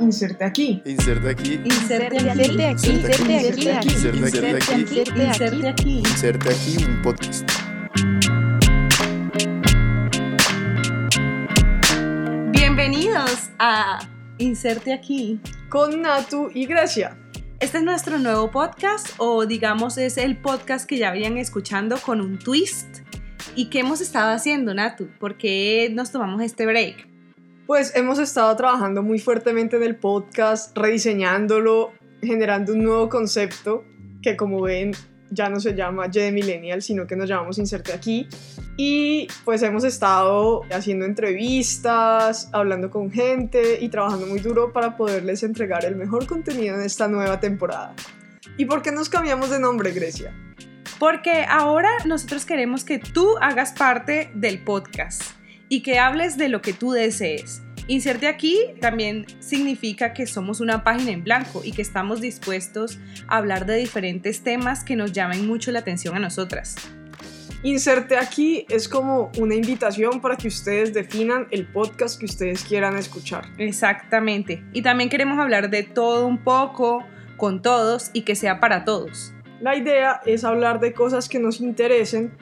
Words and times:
Inserte 0.00 0.44
aquí. 0.44 0.82
Inserte 0.86 1.28
aquí. 1.28 1.60
Inserte 1.62 2.18
aquí. 2.18 2.28
Inserte 2.30 2.66
aquí. 2.66 2.88
Inserte 2.90 3.70
aquí. 3.70 3.90
Inserte 3.90 4.56
aquí. 4.56 4.74
Inserte 5.20 5.68
aquí. 5.68 5.98
Inserte 5.98 6.48
aquí 6.48 6.84
un 6.84 7.02
podcast. 7.02 7.50
Bienvenidos 12.50 13.50
a 13.58 14.08
Inserte 14.38 14.94
aquí. 14.94 15.38
Con 15.68 16.00
Natu 16.00 16.50
y 16.54 16.64
Grecia. 16.64 17.18
Este 17.58 17.76
es 17.76 17.84
nuestro 17.84 18.18
nuevo 18.18 18.50
podcast 18.50 19.10
o 19.18 19.44
digamos 19.44 19.98
es 19.98 20.16
el 20.16 20.38
podcast 20.38 20.88
que 20.88 20.96
ya 20.96 21.10
habían 21.10 21.36
escuchando 21.36 21.98
con 21.98 22.22
un 22.22 22.38
twist. 22.38 23.00
¿Y 23.54 23.68
qué 23.68 23.80
hemos 23.80 24.00
estado 24.00 24.32
haciendo, 24.32 24.72
Natu? 24.72 25.08
¿Por 25.18 25.36
qué 25.36 25.90
nos 25.92 26.10
tomamos 26.10 26.40
este 26.40 26.64
break? 26.64 27.09
Pues 27.70 27.94
hemos 27.94 28.18
estado 28.18 28.56
trabajando 28.56 29.00
muy 29.00 29.20
fuertemente 29.20 29.76
en 29.76 29.84
el 29.84 29.94
podcast, 29.94 30.76
rediseñándolo, 30.76 31.92
generando 32.20 32.72
un 32.72 32.82
nuevo 32.82 33.08
concepto 33.08 33.84
que 34.20 34.36
como 34.36 34.60
ven 34.60 34.90
ya 35.30 35.48
no 35.48 35.60
se 35.60 35.76
llama 35.76 36.08
Y 36.08 36.18
de 36.18 36.32
Millennial, 36.32 36.82
sino 36.82 37.06
que 37.06 37.14
nos 37.14 37.28
llamamos 37.28 37.58
Inserte 37.58 37.92
aquí. 37.92 38.26
Y 38.76 39.28
pues 39.44 39.62
hemos 39.62 39.84
estado 39.84 40.62
haciendo 40.72 41.04
entrevistas, 41.04 42.48
hablando 42.50 42.90
con 42.90 43.12
gente 43.12 43.78
y 43.80 43.88
trabajando 43.88 44.26
muy 44.26 44.40
duro 44.40 44.72
para 44.72 44.96
poderles 44.96 45.44
entregar 45.44 45.84
el 45.84 45.94
mejor 45.94 46.26
contenido 46.26 46.74
en 46.74 46.82
esta 46.82 47.06
nueva 47.06 47.38
temporada. 47.38 47.94
¿Y 48.56 48.64
por 48.64 48.82
qué 48.82 48.90
nos 48.90 49.08
cambiamos 49.08 49.48
de 49.48 49.60
nombre, 49.60 49.92
Grecia? 49.92 50.34
Porque 50.98 51.44
ahora 51.48 51.90
nosotros 52.04 52.44
queremos 52.44 52.82
que 52.82 52.98
tú 52.98 53.36
hagas 53.40 53.70
parte 53.70 54.32
del 54.34 54.64
podcast 54.64 55.22
y 55.70 55.80
que 55.80 55.98
hables 55.98 56.36
de 56.36 56.50
lo 56.50 56.60
que 56.60 56.74
tú 56.74 56.90
desees. 56.90 57.62
Inserte 57.86 58.28
aquí 58.28 58.58
también 58.80 59.24
significa 59.38 60.12
que 60.12 60.26
somos 60.26 60.60
una 60.60 60.84
página 60.84 61.12
en 61.12 61.24
blanco 61.24 61.62
y 61.64 61.72
que 61.72 61.80
estamos 61.80 62.20
dispuestos 62.20 62.98
a 63.26 63.38
hablar 63.38 63.64
de 63.64 63.76
diferentes 63.76 64.42
temas 64.42 64.84
que 64.84 64.96
nos 64.96 65.12
llamen 65.12 65.46
mucho 65.46 65.72
la 65.72 65.78
atención 65.78 66.14
a 66.14 66.18
nosotras. 66.18 66.76
Inserte 67.62 68.16
aquí 68.16 68.64
es 68.68 68.88
como 68.88 69.30
una 69.38 69.54
invitación 69.54 70.20
para 70.20 70.36
que 70.36 70.48
ustedes 70.48 70.94
definan 70.94 71.46
el 71.50 71.66
podcast 71.66 72.18
que 72.18 72.26
ustedes 72.26 72.64
quieran 72.64 72.96
escuchar. 72.96 73.44
Exactamente. 73.58 74.64
Y 74.72 74.82
también 74.82 75.10
queremos 75.10 75.38
hablar 75.38 75.68
de 75.68 75.82
todo 75.82 76.26
un 76.26 76.38
poco, 76.38 77.04
con 77.36 77.60
todos 77.60 78.10
y 78.12 78.22
que 78.22 78.34
sea 78.34 78.60
para 78.60 78.84
todos. 78.84 79.34
La 79.60 79.76
idea 79.76 80.22
es 80.24 80.44
hablar 80.44 80.80
de 80.80 80.94
cosas 80.94 81.28
que 81.28 81.38
nos 81.38 81.60
interesen, 81.60 82.32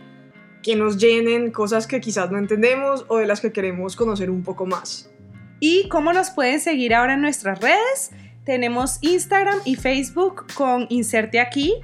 que 0.62 0.77
nos 0.77 0.98
llenen, 0.98 1.51
cosas 1.51 1.87
que 1.87 2.01
quizás 2.01 2.31
no 2.31 2.39
entendemos 2.39 3.05
o 3.09 3.19
de 3.19 3.27
las 3.27 3.41
que 3.41 3.53
queremos 3.53 3.97
conocer 3.97 4.31
un 4.31 4.42
poco 4.42 4.67
más. 4.67 5.11
¿Y 5.61 5.89
cómo 5.89 6.12
nos 6.12 6.31
pueden 6.31 6.61
seguir 6.61 6.95
ahora 6.95 7.15
en 7.15 7.20
nuestras 7.20 7.61
redes? 7.61 8.11
Tenemos 8.45 8.98
Instagram 9.03 9.59
y 9.65 9.77
Facebook 9.77 10.47
con 10.55 10.87
Inserte 10.89 11.41
aquí 11.41 11.75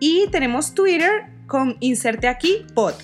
y 0.00 0.28
tenemos 0.30 0.74
Twitter 0.74 1.26
con 1.46 1.76
Inserte 1.80 2.28
aquí 2.28 2.64
pod. 2.74 2.94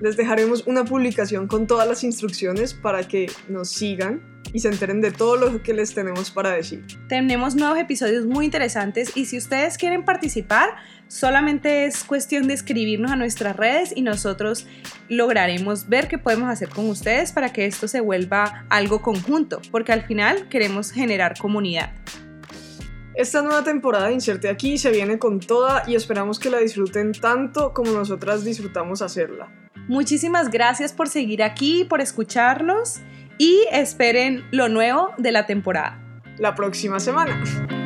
Les 0.00 0.16
dejaremos 0.16 0.64
una 0.66 0.84
publicación 0.84 1.48
con 1.48 1.66
todas 1.66 1.88
las 1.88 2.04
instrucciones 2.04 2.72
para 2.72 3.02
que 3.08 3.30
nos 3.48 3.70
sigan 3.70 4.22
y 4.52 4.60
se 4.60 4.68
enteren 4.68 5.00
de 5.00 5.10
todo 5.10 5.36
lo 5.36 5.62
que 5.62 5.74
les 5.74 5.92
tenemos 5.92 6.30
para 6.30 6.50
decir. 6.50 6.84
Tenemos 7.08 7.56
nuevos 7.56 7.78
episodios 7.78 8.24
muy 8.24 8.44
interesantes 8.44 9.16
y 9.16 9.24
si 9.24 9.36
ustedes 9.38 9.76
quieren 9.76 10.04
participar, 10.04 10.76
solamente 11.08 11.84
es 11.84 12.04
cuestión 12.04 12.46
de 12.46 12.54
escribirnos 12.54 13.10
a 13.10 13.16
nuestras 13.16 13.56
redes 13.56 13.92
y 13.94 14.02
nosotros 14.02 14.66
lograremos 15.08 15.88
ver 15.88 16.06
qué 16.06 16.16
podemos 16.16 16.48
hacer 16.48 16.68
con 16.68 16.88
ustedes 16.88 17.32
para 17.32 17.52
que 17.52 17.66
esto 17.66 17.88
se 17.88 18.00
vuelva 18.00 18.66
algo 18.70 19.02
conjunto, 19.02 19.60
porque 19.72 19.92
al 19.92 20.02
final 20.02 20.48
queremos 20.48 20.92
generar 20.92 21.36
comunidad. 21.38 21.92
Esta 23.14 23.42
nueva 23.42 23.64
temporada 23.64 24.06
de 24.06 24.12
Inserte 24.14 24.48
aquí 24.48 24.78
se 24.78 24.92
viene 24.92 25.18
con 25.18 25.40
toda 25.40 25.82
y 25.88 25.96
esperamos 25.96 26.38
que 26.38 26.50
la 26.50 26.58
disfruten 26.58 27.10
tanto 27.10 27.74
como 27.74 27.90
nosotras 27.90 28.44
disfrutamos 28.44 29.02
hacerla. 29.02 29.67
Muchísimas 29.88 30.50
gracias 30.50 30.92
por 30.92 31.08
seguir 31.08 31.42
aquí, 31.42 31.84
por 31.84 32.00
escucharnos 32.00 33.00
y 33.38 33.64
esperen 33.72 34.44
lo 34.50 34.68
nuevo 34.68 35.12
de 35.16 35.32
la 35.32 35.46
temporada. 35.46 35.98
La 36.38 36.54
próxima 36.54 37.00
semana. 37.00 37.77